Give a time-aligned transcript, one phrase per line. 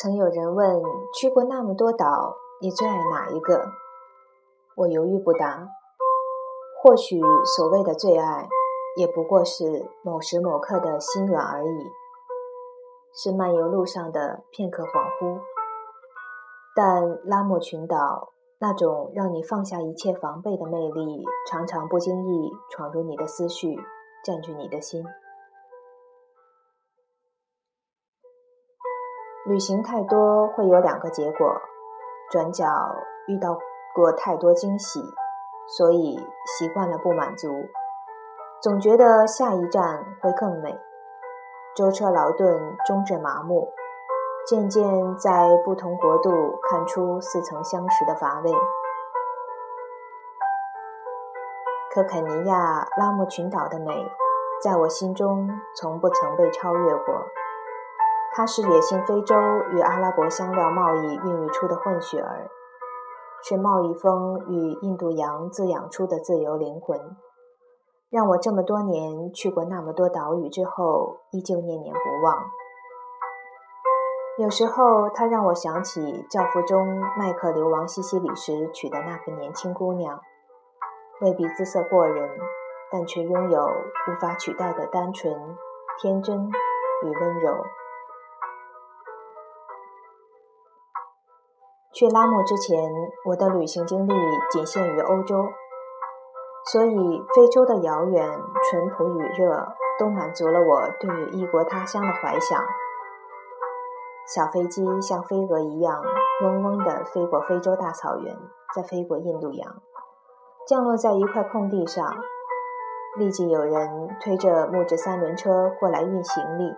[0.00, 0.80] 曾有人问：
[1.12, 3.64] 去过那么多岛，你最爱哪一个？
[4.76, 5.66] 我犹豫不答。
[6.80, 7.20] 或许
[7.56, 8.48] 所谓的最爱，
[8.96, 11.90] 也不过是某时某刻的心软而已，
[13.12, 15.40] 是漫游路上的片刻恍惚。
[16.76, 23.76] 但拉莫群岛那种让你放下一切防备的魅力，常常不经意闯入你的思绪，
[24.24, 25.04] 占据你的心。
[29.46, 31.60] 旅行太多会有两个结果：
[32.30, 32.66] 转角
[33.26, 33.58] 遇到
[33.94, 35.00] 过太多惊喜，
[35.66, 37.48] 所以习惯了不满足，
[38.60, 40.78] 总觉得下一站会更美。
[41.74, 43.72] 舟车劳顿，终至麻木，
[44.46, 46.30] 渐渐在不同国度
[46.68, 48.52] 看出似曾相识的乏味。
[51.94, 54.12] 可肯尼亚拉木群岛的美，
[54.62, 57.14] 在我心中从不曾被超越过。
[58.34, 59.34] 它是野性非洲
[59.72, 62.48] 与阿拉伯香料贸易孕育出的混血儿，
[63.42, 67.16] 是贸易风与印度洋滋养出的自由灵魂，
[68.10, 72.44] 让我这么多年去过那么多岛屿之后，依旧念念不忘。
[74.38, 76.86] 有时候，它让我想起《教父》中
[77.18, 80.20] 麦克流亡西西里时娶的那个年轻姑娘，
[81.20, 82.30] 未必姿色过人，
[82.92, 85.56] 但却拥有无法取代的单纯、
[86.00, 86.48] 天真
[87.02, 87.64] 与温柔。
[91.98, 92.92] 去拉莫之前，
[93.24, 94.12] 我的旅行经历
[94.52, 95.34] 仅限于欧洲，
[96.70, 98.24] 所以非洲的遥远、
[98.70, 99.66] 淳朴与热
[99.98, 102.62] 都满足了我对于异国他乡的怀想。
[104.32, 106.00] 小飞机像飞蛾一样
[106.44, 108.32] 嗡嗡地飞过非洲大草原，
[108.76, 109.82] 再飞过印度洋，
[110.68, 112.06] 降落在一块空地上，
[113.16, 116.72] 立即有人推着木质三轮车过来运行李。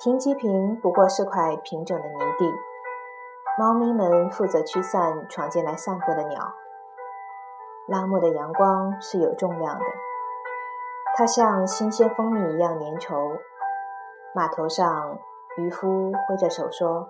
[0.00, 2.52] 停机坪不过是块平整的泥地。
[3.58, 6.54] 猫咪们负责驱散闯进来散步的鸟。
[7.88, 9.84] 拉木的阳光是有重量的，
[11.16, 13.38] 它像新鲜蜂蜜一样粘稠。
[14.34, 15.18] 码头上，
[15.58, 17.08] 渔夫挥着手说：“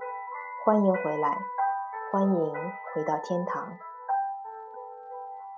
[0.64, 1.38] 欢迎回来，
[2.10, 2.52] 欢迎
[2.94, 3.68] 回到天堂。”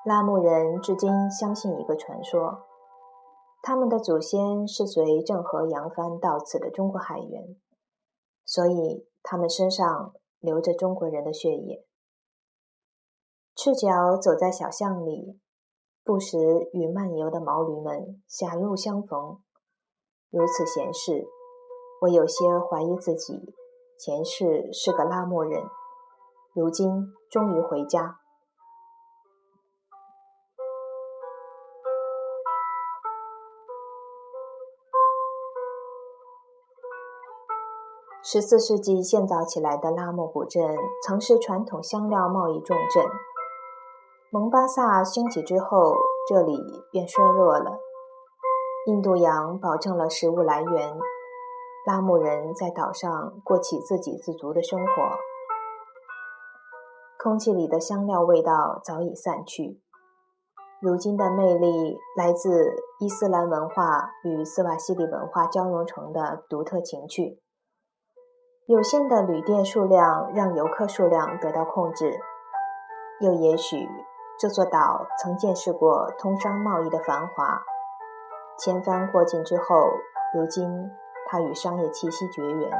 [0.05, 2.67] 拉木人至今相信一个传说：
[3.63, 7.57] 他们的祖先是随郑和扬帆到此的中国海员，
[8.45, 10.13] 所以他们身上。
[10.43, 11.87] 流着中国人的血液，
[13.55, 15.39] 赤脚走在小巷里，
[16.03, 16.37] 不时
[16.73, 19.41] 与漫游的毛驴们狭路相逢。
[20.31, 21.29] 如此闲适，
[22.01, 23.55] 我有些怀疑自己
[23.97, 25.63] 前世是个拉磨人，
[26.55, 26.91] 如今
[27.31, 28.22] 终于回家。
[38.25, 43.05] 十四世纪建造起来的拉莫古镇曾是传统香料贸易重镇。
[44.31, 45.97] 蒙巴萨兴起之后，
[46.29, 46.57] 这里
[46.93, 47.81] 便衰落了。
[48.87, 50.97] 印度洋保证了食物来源，
[51.85, 54.87] 拉木人在岛上过起自给自足的生活。
[57.21, 59.81] 空气里的香料味道早已散去，
[60.81, 67.41] 如今的魅力来自伊斯兰文化与斯瓦西里文化交融成的独特情趣。
[68.67, 72.21] 有限的旅店数量让游客数量得到控制，
[73.19, 73.89] 又也许
[74.39, 77.61] 这座岛曾见识过通商贸易的繁华，
[78.57, 79.91] 千帆过尽之后，
[80.33, 80.93] 如今
[81.27, 82.71] 它与商业气息绝缘。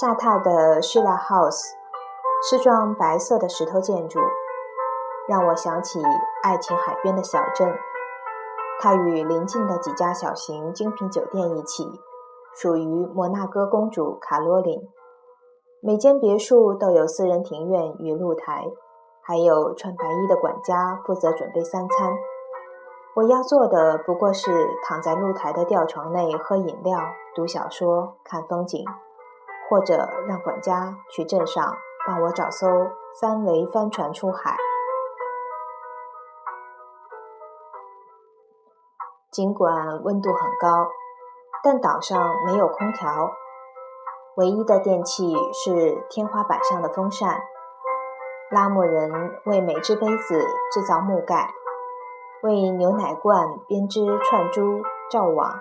[0.00, 1.74] 下榻的 Shila House
[2.50, 4.18] 是幢白色的石头建筑。
[5.26, 6.02] 让我想起
[6.42, 7.74] 爱琴海边的小镇，
[8.78, 11.90] 它与邻近的几家小型精品酒店一起，
[12.54, 14.78] 属于摩纳哥公主卡罗琳。
[15.80, 18.66] 每间别墅都有私人庭院与露台，
[19.22, 22.12] 还有穿白衣的管家负责准备三餐。
[23.16, 24.50] 我要做的不过是
[24.82, 27.00] 躺在露台的吊床内喝饮料、
[27.34, 28.84] 读小说、看风景，
[29.70, 31.74] 或者让管家去镇上
[32.06, 32.66] 帮我找艘
[33.18, 34.56] 三桅帆船出海。
[39.34, 40.86] 尽管温度很高，
[41.64, 42.16] 但岛上
[42.46, 43.32] 没有空调，
[44.36, 47.40] 唯一的电器是天花板上的风扇。
[48.52, 49.10] 拉莫人
[49.46, 50.38] 为每只杯子
[50.70, 51.52] 制造木盖，
[52.44, 55.52] 为牛奶罐编织串珠罩网，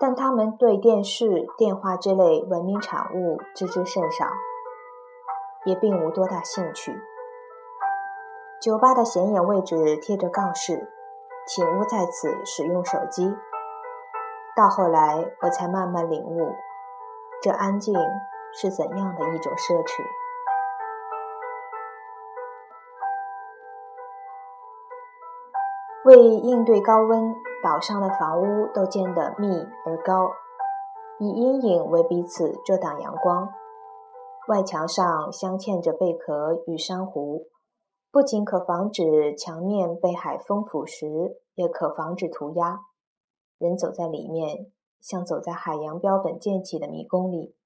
[0.00, 4.26] 但他们对电视、电话之类文明产物知之甚少，
[5.66, 7.00] 也并无多大兴趣。
[8.60, 10.88] 酒吧的显眼位置贴着告示，
[11.46, 13.34] 请勿在此使用手机。
[14.54, 16.54] 到后来，我才慢慢领悟，
[17.40, 17.94] 这安静
[18.52, 20.02] 是怎样的一种奢侈。
[26.04, 30.32] 为应对高温，岛上的房屋都建得密而高，
[31.18, 33.48] 以阴影为彼此遮挡阳光。
[34.48, 37.46] 外墙上镶嵌着贝壳与珊瑚，
[38.12, 42.80] 不仅可防止墙面被海风腐蚀，也可防止涂鸦。
[43.56, 44.70] 人走在里面，
[45.00, 47.56] 像走在海洋标本建起的迷宫里。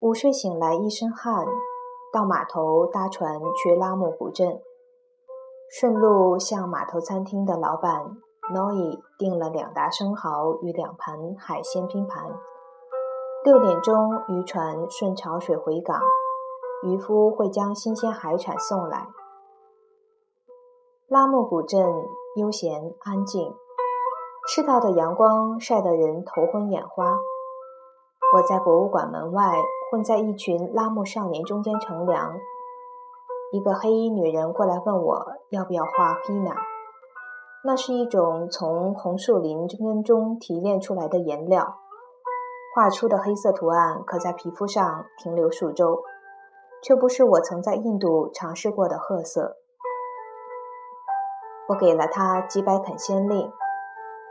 [0.00, 1.46] 午睡醒来一身汗，
[2.12, 4.60] 到码头搭船去拉木古镇。
[5.70, 8.18] 顺路向码头餐厅的老板
[8.52, 12.24] Noi 订了两打生蚝与两盘海鲜拼盘。
[13.44, 13.94] 六点钟，
[14.30, 16.00] 渔船顺潮水回港，
[16.82, 19.08] 渔夫会将新鲜海产送来。
[21.08, 21.84] 拉木古镇
[22.36, 23.52] 悠闲安静，
[24.48, 27.18] 赤道的阳光晒得人头昏眼花。
[28.34, 29.56] 我在博物馆门外，
[29.90, 32.32] 混在一群拉木少年中间乘凉。
[33.52, 36.54] 一个黑衣女人过来问我要不要画 Hina，
[37.64, 41.76] 那是一种从红树林根中提炼出来的颜料，
[42.76, 46.00] 画出的黑色图案可在皮肤上停留数周，
[46.82, 49.56] 却不是我曾在印度尝试过的褐色。
[51.68, 53.52] 我给了他几百肯先令，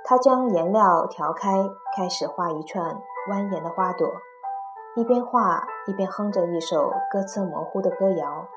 [0.04, 4.08] 他将颜料调开，开始画一串蜿蜒的花朵，
[4.96, 8.48] 一边画一边哼着一首歌词模糊的歌谣。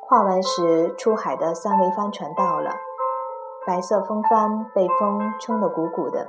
[0.00, 2.70] 画完时，出海的三桅帆船到了，
[3.66, 6.28] 白色风帆被风撑得鼓鼓的，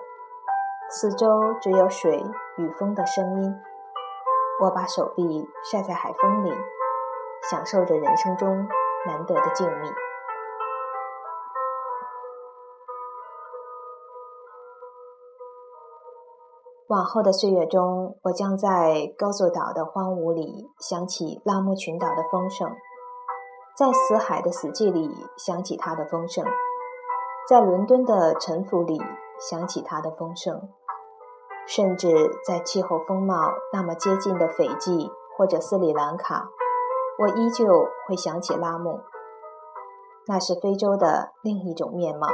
[0.89, 2.23] 四周只有水
[2.57, 3.59] 与风的声音。
[4.59, 6.51] 我把手臂晒在海风里，
[7.49, 8.67] 享受着人生中
[9.05, 9.93] 难得的静谧。
[16.87, 22.67] 往后的岁月中，我将在高座岛的荒芜里想起拉木群岛的丰盛。
[23.77, 26.43] 在死海的死寂里想起它的丰盛，
[27.47, 28.99] 在伦敦的沉浮里
[29.37, 30.67] 想起它的丰盛，
[31.67, 36.49] 甚至在气候风貌那么接近的斐济或者斯里兰卡，
[37.19, 39.01] 我依旧会想起拉木。
[40.25, 42.27] 那是非洲的另一种面貌，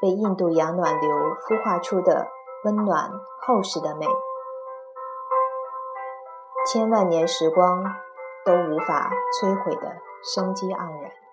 [0.00, 2.28] 被印度洋暖流孵化出的
[2.64, 3.10] 温暖
[3.40, 4.06] 厚实的美，
[6.66, 7.84] 千万年时光
[8.44, 9.10] 都无法
[9.40, 9.96] 摧毁的。
[10.22, 11.25] 生机盎然。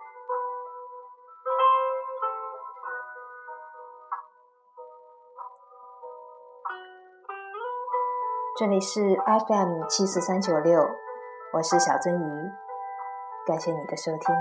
[8.56, 9.02] 这里是
[9.48, 10.80] FM 七四三九六，
[11.54, 12.52] 我是小鳟鱼，
[13.48, 14.36] 感谢你的收听。